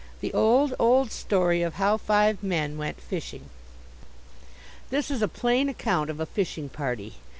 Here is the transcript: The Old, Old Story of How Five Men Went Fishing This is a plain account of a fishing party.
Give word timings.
The 0.21 0.33
Old, 0.33 0.73
Old 0.79 1.11
Story 1.11 1.61
of 1.61 1.75
How 1.75 1.95
Five 1.95 2.41
Men 2.41 2.75
Went 2.75 2.99
Fishing 2.99 3.51
This 4.89 5.11
is 5.11 5.21
a 5.21 5.27
plain 5.27 5.69
account 5.69 6.09
of 6.09 6.19
a 6.19 6.25
fishing 6.25 6.69
party. 6.69 7.17